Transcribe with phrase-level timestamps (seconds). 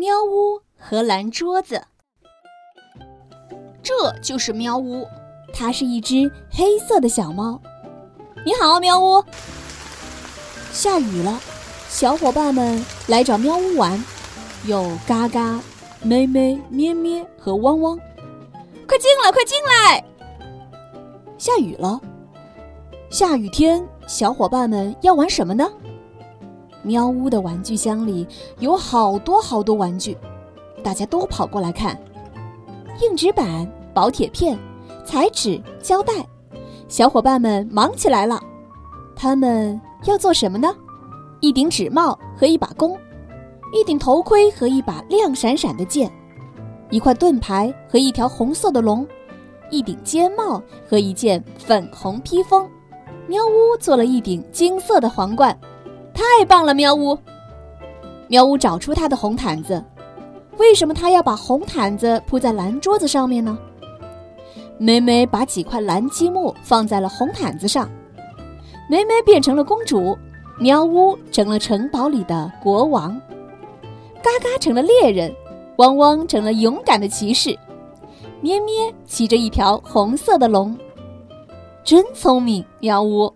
[0.00, 1.82] 喵屋和蓝桌子。
[3.82, 5.06] 这就是喵屋，
[5.52, 7.60] 它是一只黑色的小猫。
[8.42, 9.22] 你好，喵屋。
[10.72, 11.38] 下雨了，
[11.90, 14.02] 小伙伴们来找喵屋玩，
[14.64, 15.60] 有嘎嘎、
[16.00, 17.98] 咩咩、咩咩和汪汪。
[18.88, 20.02] 快进来，快进来！
[21.36, 22.00] 下雨了，
[23.10, 25.70] 下雨天，小伙伴们要玩什么呢？
[26.82, 28.26] 喵屋的玩具箱里
[28.58, 30.16] 有好多好多玩具，
[30.82, 31.98] 大家都跑过来看。
[33.02, 34.58] 硬纸板、薄铁片、
[35.04, 36.12] 彩纸、胶带，
[36.88, 38.40] 小伙伴们忙起来了。
[39.14, 40.74] 他们要做什么呢？
[41.40, 42.98] 一顶纸帽和一把弓，
[43.72, 46.10] 一顶头盔和一把亮闪闪的剑，
[46.90, 49.06] 一块盾牌和一条红色的龙，
[49.70, 52.68] 一顶尖帽和一件粉红披风。
[53.26, 55.58] 喵屋做了一顶金色的皇冠。
[56.38, 57.18] 太棒了，喵呜！
[58.28, 59.84] 喵呜找出他的红毯子，
[60.58, 63.58] 为什么他要把红毯子铺在蓝桌子上面呢？
[64.78, 67.90] 梅梅把几块蓝积木放在了红毯子上，
[68.88, 70.16] 梅梅变成了公主，
[70.58, 73.20] 喵呜成了城堡里的国王，
[74.22, 75.34] 嘎嘎成了猎人，
[75.78, 77.58] 汪汪成了勇敢的骑士，
[78.40, 80.78] 咩咩骑着一条红色的龙，
[81.84, 83.30] 真聪明，喵呜。